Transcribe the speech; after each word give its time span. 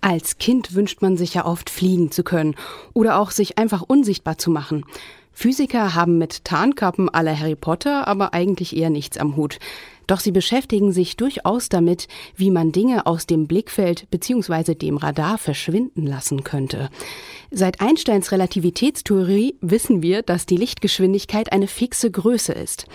Als 0.00 0.38
Kind 0.38 0.74
wünscht 0.74 1.02
man 1.02 1.16
sich 1.16 1.34
ja 1.34 1.44
oft 1.44 1.68
fliegen 1.68 2.10
zu 2.10 2.22
können 2.22 2.54
oder 2.94 3.18
auch 3.18 3.30
sich 3.30 3.58
einfach 3.58 3.82
unsichtbar 3.82 4.38
zu 4.38 4.50
machen. 4.50 4.84
Physiker 5.32 5.94
haben 5.94 6.18
mit 6.18 6.44
Tarnkappen 6.44 7.08
aller 7.08 7.38
Harry 7.38 7.56
Potter 7.56 8.08
aber 8.08 8.34
eigentlich 8.34 8.76
eher 8.76 8.90
nichts 8.90 9.18
am 9.18 9.36
Hut. 9.36 9.58
Doch 10.10 10.18
sie 10.18 10.32
beschäftigen 10.32 10.90
sich 10.90 11.16
durchaus 11.16 11.68
damit, 11.68 12.08
wie 12.34 12.50
man 12.50 12.72
Dinge 12.72 13.06
aus 13.06 13.26
dem 13.26 13.46
Blickfeld 13.46 14.10
bzw. 14.10 14.74
dem 14.74 14.96
Radar 14.96 15.38
verschwinden 15.38 16.04
lassen 16.04 16.42
könnte. 16.42 16.90
Seit 17.52 17.80
Einsteins 17.80 18.32
Relativitätstheorie 18.32 19.54
wissen 19.60 20.02
wir, 20.02 20.22
dass 20.22 20.46
die 20.46 20.56
Lichtgeschwindigkeit 20.56 21.52
eine 21.52 21.68
fixe 21.68 22.10
Größe 22.10 22.52
ist. 22.52 22.86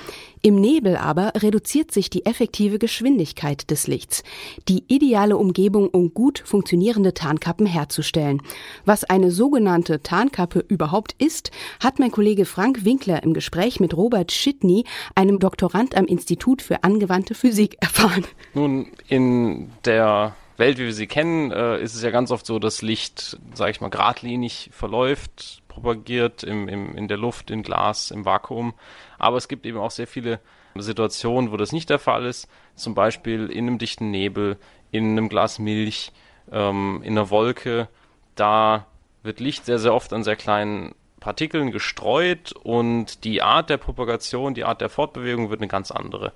Im 0.42 0.56
Nebel 0.56 0.96
aber 0.98 1.32
reduziert 1.38 1.92
sich 1.92 2.10
die 2.10 2.26
effektive 2.26 2.80
Geschwindigkeit 2.80 3.72
des 3.72 3.88
Lichts, 3.88 4.22
die 4.68 4.84
ideale 4.88 5.38
Umgebung, 5.38 5.90
um 5.90 6.14
gut 6.14 6.44
funktionierende 6.46 7.16
Tarnkappen 7.16 7.66
herzustellen. 7.66 8.42
Was 8.86 9.06
eine 9.06 9.32
sogenannte 9.32 10.04
Tarnkappe 10.04 10.64
überhaupt 10.68 11.16
ist, 11.18 11.50
hat 11.80 11.98
mein 11.98 12.12
Kollege 12.12 12.46
Frank 12.46 12.86
Winkler 12.86 13.24
im 13.24 13.34
Gespräch 13.34 13.80
mit 13.80 13.98
Robert 13.98 14.32
Schitny, 14.32 14.84
einem 15.16 15.40
Doktorand 15.40 15.98
am 15.98 16.06
Institut 16.06 16.62
für 16.62 16.84
angewandte 16.84 17.05
Physik, 17.36 17.78
erfahren. 17.82 18.26
Nun, 18.54 18.88
in 19.08 19.72
der 19.86 20.36
Welt, 20.58 20.78
wie 20.78 20.86
wir 20.86 20.94
sie 20.94 21.08
kennen, 21.08 21.52
äh, 21.52 21.82
ist 21.82 21.96
es 21.96 22.02
ja 22.02 22.12
ganz 22.12 22.32
oft 22.32 22.46
so, 22.46 22.60
dass 22.60 22.82
Licht, 22.82 23.38
sage 23.54 23.72
ich 23.72 23.82
mal, 23.82 23.90
geradlinig 23.90 24.70
verläuft, 24.72 25.62
propagiert 25.68 26.44
im, 26.44 26.68
im, 26.68 26.96
in 26.96 27.08
der 27.08 27.18
Luft, 27.18 27.52
in 27.52 27.64
Glas, 27.64 28.12
im 28.12 28.26
Vakuum. 28.26 28.74
Aber 29.18 29.38
es 29.38 29.48
gibt 29.48 29.66
eben 29.66 29.78
auch 29.78 29.92
sehr 29.92 30.08
viele 30.08 30.40
Situationen, 30.76 31.52
wo 31.52 31.58
das 31.58 31.72
nicht 31.72 31.90
der 31.90 32.00
Fall 32.00 32.26
ist. 32.26 32.48
Zum 32.76 32.96
Beispiel 32.96 33.50
in 33.50 33.68
einem 33.68 33.78
dichten 33.78 34.12
Nebel, 34.12 34.58
in 34.92 35.12
einem 35.12 35.30
Glas 35.30 35.60
Milch, 35.60 36.12
ähm, 36.52 37.02
in 37.04 37.18
einer 37.18 37.30
Wolke. 37.30 37.90
Da 38.36 38.86
wird 39.24 39.40
Licht 39.40 39.66
sehr, 39.66 39.80
sehr 39.80 39.94
oft 39.94 40.14
an 40.14 40.24
sehr 40.24 40.36
kleinen 40.36 40.96
Partikeln 41.20 41.72
gestreut 41.72 42.52
und 42.52 43.24
die 43.24 43.42
Art 43.42 43.70
der 43.70 43.78
Propagation, 43.78 44.54
die 44.54 44.64
Art 44.64 44.82
der 44.82 44.90
Fortbewegung 44.90 45.50
wird 45.50 45.60
eine 45.60 45.68
ganz 45.68 45.92
andere. 45.92 46.34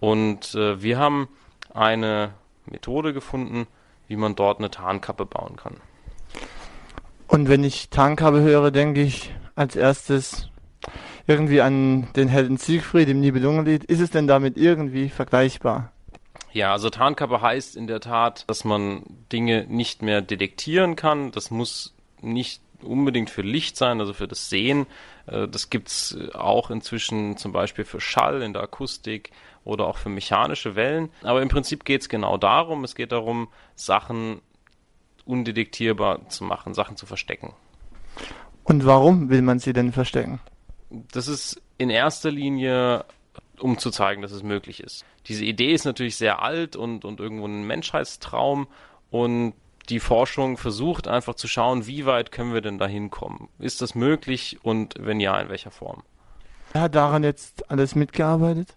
Und 0.00 0.54
äh, 0.54 0.82
wir 0.82 0.98
haben 0.98 1.28
eine 1.74 2.34
Methode 2.66 3.12
gefunden, 3.12 3.66
wie 4.06 4.16
man 4.16 4.34
dort 4.34 4.58
eine 4.58 4.70
Tarnkappe 4.70 5.26
bauen 5.26 5.56
kann. 5.56 5.76
Und 7.26 7.48
wenn 7.48 7.62
ich 7.62 7.90
Tarnkappe 7.90 8.40
höre, 8.40 8.70
denke 8.70 9.02
ich 9.02 9.34
als 9.54 9.76
erstes 9.76 10.48
irgendwie 11.26 11.60
an 11.60 12.08
den 12.16 12.28
Helden 12.28 12.56
Siegfried 12.56 13.08
im 13.08 13.20
Nibelungenlied. 13.20 13.84
Ist 13.84 14.00
es 14.00 14.10
denn 14.10 14.26
damit 14.26 14.56
irgendwie 14.56 15.10
vergleichbar? 15.10 15.92
Ja, 16.52 16.72
also 16.72 16.88
Tarnkappe 16.88 17.42
heißt 17.42 17.76
in 17.76 17.86
der 17.86 18.00
Tat, 18.00 18.44
dass 18.48 18.64
man 18.64 19.02
Dinge 19.30 19.66
nicht 19.68 20.00
mehr 20.00 20.22
detektieren 20.22 20.96
kann. 20.96 21.30
Das 21.30 21.50
muss 21.50 21.94
nicht 22.22 22.62
unbedingt 22.82 23.30
für 23.30 23.42
Licht 23.42 23.76
sein, 23.76 24.00
also 24.00 24.12
für 24.12 24.28
das 24.28 24.48
Sehen. 24.48 24.86
Äh, 25.26 25.48
das 25.48 25.70
gibt's 25.70 26.16
auch 26.34 26.70
inzwischen 26.70 27.36
zum 27.36 27.52
Beispiel 27.52 27.84
für 27.84 28.00
Schall 28.00 28.42
in 28.42 28.52
der 28.52 28.62
Akustik 28.62 29.30
oder 29.64 29.86
auch 29.86 29.98
für 29.98 30.08
mechanische 30.08 30.76
Wellen. 30.76 31.10
Aber 31.22 31.42
im 31.42 31.48
Prinzip 31.48 31.84
geht 31.84 32.02
es 32.02 32.08
genau 32.08 32.36
darum, 32.36 32.84
es 32.84 32.94
geht 32.94 33.12
darum, 33.12 33.48
Sachen 33.74 34.40
undetektierbar 35.24 36.28
zu 36.28 36.44
machen, 36.44 36.74
Sachen 36.74 36.96
zu 36.96 37.06
verstecken. 37.06 37.54
Und 38.64 38.86
warum 38.86 39.28
will 39.30 39.42
man 39.42 39.58
sie 39.58 39.72
denn 39.72 39.92
verstecken? 39.92 40.40
Das 41.12 41.28
ist 41.28 41.60
in 41.76 41.90
erster 41.90 42.30
Linie, 42.30 43.04
um 43.58 43.78
zu 43.78 43.90
zeigen, 43.90 44.22
dass 44.22 44.32
es 44.32 44.42
möglich 44.42 44.80
ist. 44.80 45.04
Diese 45.26 45.44
Idee 45.44 45.72
ist 45.72 45.84
natürlich 45.84 46.16
sehr 46.16 46.42
alt 46.42 46.76
und, 46.76 47.04
und 47.04 47.20
irgendwo 47.20 47.46
ein 47.46 47.66
Menschheitstraum 47.66 48.66
und 49.10 49.54
die 49.88 50.00
Forschung 50.00 50.56
versucht 50.56 51.08
einfach 51.08 51.34
zu 51.34 51.48
schauen, 51.48 51.86
wie 51.86 52.06
weit 52.06 52.32
können 52.32 52.54
wir 52.54 52.60
denn 52.60 52.78
da 52.78 52.86
hinkommen? 52.86 53.48
Ist 53.58 53.80
das 53.80 53.94
möglich 53.94 54.58
und 54.62 54.94
wenn 54.98 55.20
ja, 55.20 55.38
in 55.40 55.48
welcher 55.48 55.70
Form? 55.70 56.02
Wer 56.72 56.82
hat 56.82 56.94
daran 56.94 57.24
jetzt 57.24 57.70
alles 57.70 57.94
mitgearbeitet? 57.94 58.76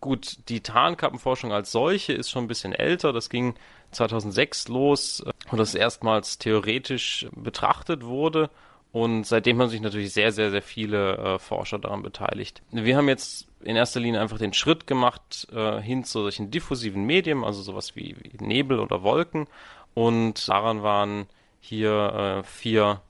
Gut, 0.00 0.38
die 0.48 0.60
Tarnkappenforschung 0.60 1.52
als 1.52 1.72
solche 1.72 2.12
ist 2.12 2.30
schon 2.30 2.44
ein 2.44 2.48
bisschen 2.48 2.72
älter. 2.72 3.12
Das 3.12 3.30
ging 3.30 3.54
2006 3.92 4.68
los, 4.68 5.20
äh, 5.20 5.30
wo 5.48 5.56
das 5.56 5.74
erstmals 5.74 6.38
theoretisch 6.38 7.26
betrachtet 7.34 8.04
wurde. 8.04 8.50
Und 8.92 9.24
seitdem 9.24 9.60
haben 9.60 9.70
sich 9.70 9.80
natürlich 9.80 10.12
sehr, 10.12 10.30
sehr, 10.30 10.52
sehr 10.52 10.62
viele 10.62 11.16
äh, 11.16 11.38
Forscher 11.40 11.80
daran 11.80 12.02
beteiligt. 12.02 12.62
Wir 12.70 12.96
haben 12.96 13.08
jetzt 13.08 13.48
in 13.64 13.74
erster 13.74 13.98
Linie 13.98 14.20
einfach 14.20 14.38
den 14.38 14.52
Schritt 14.52 14.86
gemacht 14.86 15.48
äh, 15.52 15.80
hin 15.80 16.04
zu 16.04 16.20
solchen 16.22 16.50
diffusiven 16.50 17.04
Medien, 17.04 17.42
also 17.42 17.62
sowas 17.62 17.96
wie, 17.96 18.14
wie 18.20 18.44
Nebel 18.44 18.78
oder 18.78 19.02
Wolken. 19.02 19.48
Und 19.94 20.48
daran 20.48 20.82
waren 20.82 21.26
hier 21.60 22.42
äh, 22.42 22.42
vier 22.42 23.00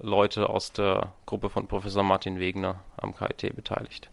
Leute 0.00 0.48
aus 0.48 0.72
der 0.72 1.12
Gruppe 1.26 1.48
von 1.48 1.66
Professor 1.66 2.02
Martin 2.02 2.40
Wegner 2.40 2.80
am 2.96 3.14
KIT 3.14 3.54
beteiligt. 3.54 4.10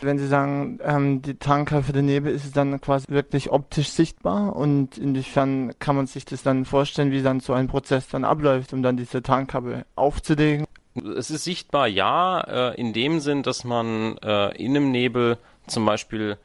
Wenn 0.00 0.18
Sie 0.18 0.26
sagen, 0.26 0.78
ähm, 0.84 1.22
die 1.22 1.34
Tarnkappe 1.34 1.84
für 1.84 1.92
den 1.92 2.06
Nebel 2.06 2.32
ist 2.32 2.44
es 2.44 2.52
dann 2.52 2.80
quasi 2.80 3.06
wirklich 3.08 3.50
optisch 3.50 3.88
sichtbar 3.88 4.54
und 4.54 4.98
inwiefern 4.98 5.72
kann 5.78 5.96
man 5.96 6.06
sich 6.06 6.24
das 6.24 6.42
dann 6.42 6.64
vorstellen, 6.64 7.10
wie 7.10 7.22
dann 7.22 7.40
so 7.40 7.54
ein 7.54 7.68
Prozess 7.68 8.08
dann 8.08 8.24
abläuft, 8.24 8.72
um 8.72 8.82
dann 8.82 8.96
diese 8.96 9.22
Tarnkappe 9.22 9.86
aufzulegen? 9.94 10.66
Es 11.16 11.30
ist 11.30 11.44
sichtbar, 11.44 11.86
ja, 11.86 12.40
äh, 12.40 12.80
in 12.80 12.92
dem 12.92 13.20
Sinn, 13.20 13.42
dass 13.42 13.64
man 13.64 14.18
äh, 14.18 14.54
in 14.56 14.76
einem 14.76 14.90
Nebel 14.90 15.38
zum 15.66 15.86
Beispiel 15.86 16.38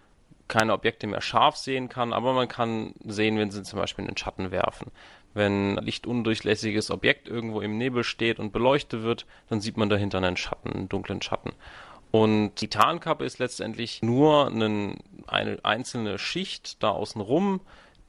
keine 0.48 0.74
Objekte 0.74 1.08
mehr 1.08 1.22
scharf 1.22 1.56
sehen 1.56 1.90
kann, 1.90 2.14
aber 2.14 2.34
man 2.34 2.48
kann 2.48 2.94
sehen, 3.06 3.38
wenn 3.38 3.52
sie 3.52 3.64
zum 3.64 3.80
Beispiel 3.80 4.06
einen 4.06 4.18
Schatten 4.18 4.52
werfen. 4.52 4.92
Wenn 5.34 5.78
ein 5.78 5.84
lichtundurchlässiges 5.84 6.92
Objekt 6.92 7.28
irgendwo 7.28 7.62
im 7.62 7.78
Nebel 7.78 8.04
steht 8.04 8.40
und 8.40 8.54
beleuchtet 8.54 9.02
wird, 9.02 9.26
dann 9.50 9.62
sieht 9.62 9.78
man 9.78 9.90
dahinter 9.90 10.20
einen 10.20 10.38
Schatten, 10.38 10.72
einen 10.72 10.90
dunklen 10.90 11.22
Schatten. 11.22 11.54
Und 12.12 12.62
die 12.62 12.68
Tarnkappe 12.68 13.26
ist 13.26 13.40
letztendlich 13.40 14.04
nur 14.04 14.46
einen, 14.48 15.00
eine 15.26 15.58
einzelne 15.64 16.20
Schicht 16.20 16.84
da 16.84 16.90
außen 16.90 17.20
rum, 17.20 17.62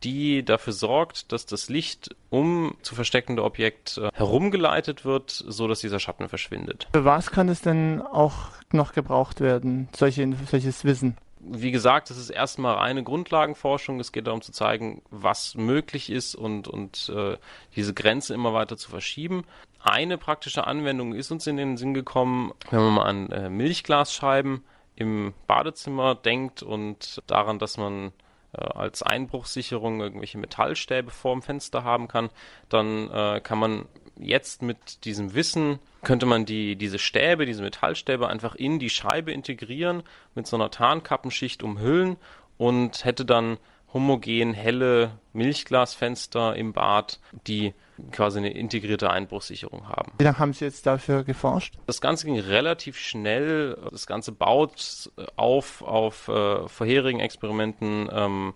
die 0.03 0.44
dafür 0.44 0.75
sorgt, 0.75 1.33
dass 1.33 1.47
das 1.47 1.71
Licht 1.71 2.15
um 2.28 2.77
zu 2.83 2.94
versteckende 2.94 3.43
Objekt 3.43 3.97
äh, 3.97 4.11
herumgeleitet 4.12 5.06
wird, 5.06 5.31
so 5.31 5.67
dass 5.67 5.81
dieser 5.81 5.99
Schatten 5.99 6.28
verschwindet. 6.28 6.89
Für 6.93 7.06
was 7.06 7.31
kann 7.31 7.49
es 7.49 7.62
denn 7.62 8.03
auch 8.03 8.50
noch 8.73 8.93
gebraucht 8.93 9.41
werden, 9.41 9.89
solche, 9.97 10.31
solches 10.50 10.84
Wissen? 10.84 11.17
Wie 11.47 11.71
gesagt, 11.71 12.10
es 12.10 12.16
ist 12.16 12.31
erstmal 12.31 12.77
reine 12.77 13.03
Grundlagenforschung. 13.03 14.00
Es 14.00 14.12
geht 14.12 14.27
darum 14.27 14.43
zu 14.43 14.53
zeigen, 14.53 15.03
was 15.10 15.55
möglich 15.55 16.10
ist 16.10 16.34
und, 16.34 16.69
und 16.69 17.12
äh, 17.15 17.37
diese 17.77 17.94
Grenze 17.94 18.34
immer 18.34 18.55
weiter 18.55 18.77
zu 18.77 18.91
verschieben. 18.91 19.44
Eine 19.81 20.16
praktische 20.16 20.66
Anwendung 20.66 21.15
ist 21.15 21.31
uns 21.31 21.47
in 21.47 21.56
den 21.56 21.77
Sinn 21.77 21.93
gekommen, 21.93 22.53
wenn 22.71 22.81
man 22.81 22.94
mal 22.94 23.05
an 23.05 23.31
äh, 23.31 23.50
Milchglasscheiben 23.50 24.65
im 24.97 25.34
Badezimmer 25.47 26.15
denkt 26.15 26.62
und 26.62 27.22
daran, 27.27 27.59
dass 27.59 27.76
man 27.76 28.12
äh, 28.53 28.65
als 28.65 29.03
Einbruchssicherung 29.03 30.00
irgendwelche 30.00 30.38
Metallstäbe 30.38 31.11
vorm 31.11 31.43
Fenster 31.43 31.84
haben 31.84 32.09
kann, 32.09 32.31
dann 32.69 33.11
äh, 33.11 33.41
kann 33.41 33.59
man 33.59 33.87
jetzt 34.19 34.63
mit 34.63 35.05
diesem 35.05 35.35
Wissen 35.35 35.79
könnte 36.03 36.27
man 36.27 36.45
die, 36.45 36.77
diese 36.77 36.99
Stäbe, 36.99 37.47
diese 37.47 37.63
Metallstäbe 37.63 38.29
einfach 38.29 38.55
in 38.55 38.79
die 38.79 38.91
Scheibe 38.91 39.33
integrieren, 39.33 40.03
mit 40.35 40.47
so 40.47 40.57
einer 40.57 40.71
Tarnkappenschicht 40.71 41.63
umhüllen 41.63 42.17
und 42.57 43.05
hätte 43.05 43.25
dann 43.25 43.59
homogen 43.93 44.53
helle 44.55 45.13
Milchglasfenster 45.33 46.57
im 46.57 46.73
Bad, 46.73 47.21
die 47.47 47.75
quasi 48.11 48.39
eine 48.39 48.51
integrierte 48.51 49.09
Einbruchssicherung 49.09 49.89
haben. 49.89 50.13
Wie 50.19 50.25
lange 50.25 50.39
haben 50.39 50.53
Sie 50.53 50.65
jetzt 50.65 50.85
dafür 50.85 51.23
geforscht? 51.23 51.75
Das 51.87 52.01
Ganze 52.01 52.27
ging 52.27 52.39
relativ 52.39 52.99
schnell. 52.99 53.79
Das 53.93 54.07
Ganze 54.07 54.33
baut 54.33 55.11
auf 55.37 55.81
auf 55.83 56.27
äh, 56.27 56.69
vorherigen 56.69 57.21
Experimenten 57.21 58.09
ähm, 58.13 58.55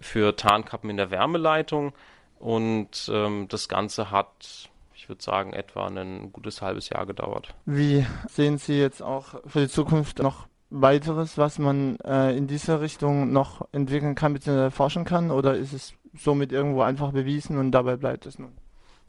für 0.00 0.36
Tarnkappen 0.36 0.90
in 0.90 0.98
der 0.98 1.10
Wärmeleitung 1.10 1.94
und 2.38 3.10
ähm, 3.10 3.46
das 3.48 3.68
Ganze 3.68 4.10
hat 4.10 4.68
ich 4.96 5.08
würde 5.08 5.22
sagen, 5.22 5.52
etwa 5.52 5.86
ein 5.86 6.32
gutes 6.32 6.62
halbes 6.62 6.88
Jahr 6.88 7.06
gedauert. 7.06 7.54
Wie 7.66 8.06
sehen 8.28 8.58
Sie 8.58 8.78
jetzt 8.78 9.02
auch 9.02 9.40
für 9.46 9.60
die 9.60 9.68
Zukunft 9.68 10.20
noch 10.20 10.48
weiteres, 10.70 11.38
was 11.38 11.58
man 11.58 11.98
äh, 12.00 12.36
in 12.36 12.46
dieser 12.46 12.80
Richtung 12.80 13.30
noch 13.32 13.68
entwickeln 13.72 14.14
kann 14.14 14.32
bzw. 14.32 14.70
forschen 14.70 15.04
kann? 15.04 15.30
Oder 15.30 15.54
ist 15.54 15.72
es 15.72 15.94
somit 16.16 16.50
irgendwo 16.50 16.80
einfach 16.80 17.12
bewiesen 17.12 17.58
und 17.58 17.72
dabei 17.72 17.96
bleibt 17.96 18.26
es 18.26 18.38
nun? 18.38 18.52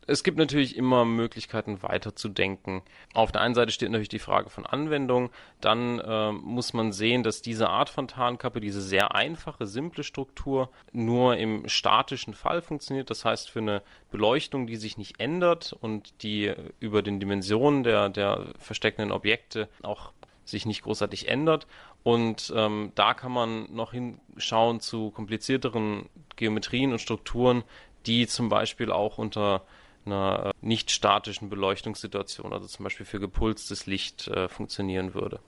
Es 0.07 0.23
gibt 0.23 0.37
natürlich 0.37 0.77
immer 0.77 1.03
Möglichkeiten 1.03 1.83
weiterzudenken. 1.83 2.81
Auf 3.13 3.33
der 3.33 3.41
einen 3.41 3.55
Seite 3.55 3.71
steht 3.71 3.91
natürlich 3.91 4.07
die 4.07 4.19
Frage 4.19 4.49
von 4.49 4.65
Anwendung. 4.65 5.29
Dann 5.59 5.99
äh, 5.99 6.31
muss 6.31 6.73
man 6.73 6.93
sehen, 6.93 7.23
dass 7.23 7.41
diese 7.41 7.69
Art 7.69 7.89
von 7.89 8.07
Tarnkappe, 8.07 8.61
diese 8.61 8.81
sehr 8.81 9.13
einfache, 9.13 9.67
simple 9.67 10.05
Struktur, 10.05 10.69
nur 10.93 11.35
im 11.35 11.67
statischen 11.67 12.33
Fall 12.33 12.61
funktioniert. 12.61 13.09
Das 13.09 13.25
heißt, 13.25 13.49
für 13.49 13.59
eine 13.59 13.83
Beleuchtung, 14.09 14.65
die 14.65 14.77
sich 14.77 14.97
nicht 14.97 15.19
ändert 15.19 15.75
und 15.81 16.23
die 16.23 16.53
über 16.79 17.01
den 17.01 17.19
Dimensionen 17.19 17.83
der, 17.83 18.07
der 18.07 18.45
versteckenden 18.59 19.11
Objekte 19.11 19.67
auch 19.83 20.13
sich 20.45 20.65
nicht 20.65 20.83
großartig 20.83 21.27
ändert. 21.27 21.67
Und 22.03 22.53
ähm, 22.55 22.93
da 22.95 23.13
kann 23.13 23.33
man 23.33 23.67
noch 23.75 23.91
hinschauen 23.91 24.79
zu 24.79 25.11
komplizierteren 25.11 26.07
Geometrien 26.37 26.93
und 26.93 26.99
Strukturen, 26.99 27.63
die 28.05 28.27
zum 28.27 28.47
Beispiel 28.47 28.91
auch 28.91 29.17
unter 29.17 29.63
einer 30.07 30.47
äh, 30.47 30.51
nicht 30.61 30.91
statischen 30.91 31.49
Beleuchtungssituation, 31.49 32.51
also 32.51 32.67
zum 32.67 32.83
Beispiel 32.83 33.05
für 33.05 33.19
gepulstes 33.19 33.85
Licht, 33.85 34.27
äh, 34.27 34.49
funktionieren 34.49 35.13
würde. 35.13 35.39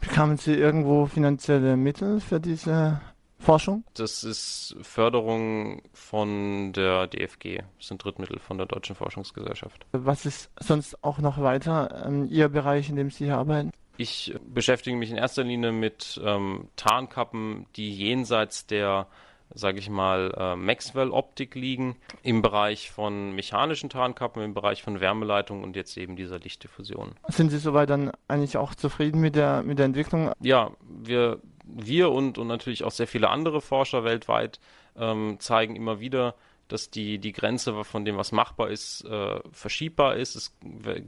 Bekamen 0.00 0.36
Sie 0.36 0.54
irgendwo 0.54 1.06
finanzielle 1.06 1.76
Mittel 1.76 2.20
für 2.20 2.40
diese 2.40 3.00
Forschung? 3.38 3.84
Das 3.94 4.24
ist 4.24 4.76
Förderung 4.82 5.82
von 5.92 6.72
der 6.72 7.06
DFG, 7.06 7.62
das 7.78 7.88
sind 7.88 8.02
Drittmittel 8.04 8.38
von 8.38 8.58
der 8.58 8.66
Deutschen 8.66 8.96
Forschungsgesellschaft. 8.96 9.86
Was 9.92 10.26
ist 10.26 10.50
sonst 10.58 11.02
auch 11.04 11.18
noch 11.18 11.40
weiter 11.40 12.04
ähm, 12.06 12.28
Ihr 12.30 12.48
Bereich, 12.48 12.88
in 12.88 12.96
dem 12.96 13.10
Sie 13.10 13.26
hier 13.26 13.36
arbeiten? 13.36 13.70
Ich 13.96 14.34
beschäftige 14.46 14.96
mich 14.96 15.10
in 15.10 15.16
erster 15.16 15.44
Linie 15.44 15.70
mit 15.72 16.20
ähm, 16.24 16.68
Tarnkappen, 16.76 17.66
die 17.76 17.94
jenseits 17.94 18.66
der 18.66 19.06
sage 19.54 19.78
ich 19.78 19.90
mal, 19.90 20.32
äh, 20.36 20.56
Maxwell-Optik 20.56 21.54
liegen, 21.54 21.96
im 22.22 22.42
Bereich 22.42 22.90
von 22.90 23.34
mechanischen 23.34 23.90
Tarnkappen, 23.90 24.42
im 24.42 24.54
Bereich 24.54 24.82
von 24.82 25.00
Wärmeleitung 25.00 25.62
und 25.62 25.76
jetzt 25.76 25.96
eben 25.96 26.16
dieser 26.16 26.38
Lichtdiffusion. 26.38 27.12
Sind 27.28 27.50
Sie 27.50 27.58
soweit 27.58 27.90
dann 27.90 28.12
eigentlich 28.28 28.56
auch 28.56 28.74
zufrieden 28.74 29.20
mit 29.20 29.36
der, 29.36 29.62
mit 29.62 29.78
der 29.78 29.86
Entwicklung? 29.86 30.32
Ja, 30.40 30.70
wir, 30.88 31.40
wir 31.64 32.10
und, 32.10 32.38
und 32.38 32.46
natürlich 32.46 32.84
auch 32.84 32.90
sehr 32.90 33.06
viele 33.06 33.28
andere 33.30 33.60
Forscher 33.60 34.04
weltweit 34.04 34.60
ähm, 34.96 35.36
zeigen 35.38 35.76
immer 35.76 36.00
wieder, 36.00 36.34
dass 36.68 36.90
die, 36.90 37.18
die 37.18 37.32
Grenze 37.32 37.84
von 37.84 38.04
dem, 38.04 38.16
was 38.16 38.32
machbar 38.32 38.70
ist, 38.70 39.04
äh, 39.04 39.40
verschiebbar 39.52 40.16
ist. 40.16 40.36
Es 40.36 40.56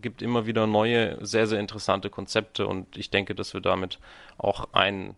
gibt 0.00 0.20
immer 0.20 0.47
wieder 0.47 0.67
neue, 0.67 1.25
sehr, 1.25 1.47
sehr 1.47 1.58
interessante 1.58 2.11
Konzepte 2.11 2.67
und 2.67 2.97
ich 2.99 3.11
denke, 3.11 3.35
dass 3.35 3.55
wir 3.55 3.62
damit 3.62 3.99
auch 4.37 4.69
einen 4.73 5.17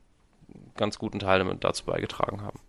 ganz 0.76 0.98
guten 0.98 1.18
Teil 1.18 1.44
dazu 1.58 1.84
beigetragen 1.84 2.42
haben. 2.42 2.60